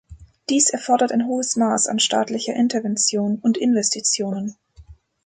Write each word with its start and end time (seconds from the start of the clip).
Dies 0.49 0.71
erfordert 0.71 1.11
ein 1.11 1.27
hohes 1.27 1.57
Maß 1.57 1.85
an 1.85 1.99
staatlicher 1.99 2.55
Intervention 2.55 3.37
und 3.37 3.55
Investitionen. 3.55 4.55